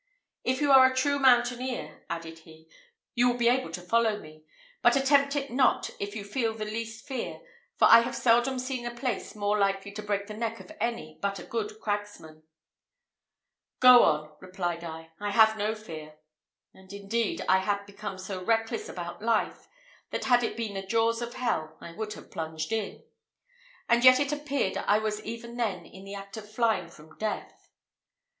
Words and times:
"If 0.43 0.61
you 0.61 0.71
are 0.71 0.91
a 0.91 0.95
true 0.95 1.19
mountaineer," 1.19 2.05
added 2.09 2.39
he, 2.39 2.67
"you 3.13 3.29
will 3.29 3.37
be 3.37 3.47
able 3.49 3.69
to 3.69 3.81
follow 3.83 4.17
me; 4.19 4.43
but 4.81 4.95
attempt 4.95 5.35
it 5.35 5.51
not 5.51 5.91
if 5.99 6.15
you 6.15 6.23
feel 6.23 6.55
the 6.55 6.65
least 6.65 7.07
fear; 7.07 7.39
for 7.77 7.85
I 7.87 7.99
have 7.99 8.15
seldom 8.15 8.57
seen 8.57 8.83
a 8.87 8.95
place 8.95 9.35
more 9.35 9.59
likely 9.59 9.91
to 9.91 10.01
break 10.01 10.25
the 10.25 10.33
neck 10.33 10.59
of 10.59 10.71
any 10.81 11.19
but 11.21 11.37
a 11.37 11.43
good 11.43 11.79
cragsman." 11.79 12.41
"Go 13.79 14.01
on," 14.01 14.35
replied 14.39 14.83
I, 14.83 15.11
"I 15.19 15.29
have 15.29 15.55
no 15.55 15.75
fear;" 15.75 16.15
and, 16.73 16.91
indeed, 16.91 17.45
I 17.47 17.59
had 17.59 17.85
become 17.85 18.17
so 18.17 18.43
reckless 18.43 18.89
about 18.89 19.21
life, 19.21 19.67
that 20.09 20.25
had 20.25 20.41
it 20.43 20.57
been 20.57 20.73
the 20.73 20.81
jaws 20.81 21.21
of 21.21 21.35
hell, 21.35 21.77
I 21.79 21.91
would 21.91 22.13
have 22.13 22.31
plunged 22.31 22.71
in. 22.71 23.03
And 23.87 24.03
yet 24.03 24.19
it 24.19 24.31
appeared 24.31 24.77
I 24.77 24.97
was 24.97 25.21
even 25.23 25.57
then 25.57 25.85
in 25.85 26.05
the 26.05 26.15
act 26.15 26.37
of 26.37 26.51
flying 26.51 26.89
from 26.89 27.15
death. 27.19 27.69